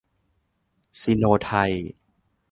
[0.99, 1.71] ซิโนไทย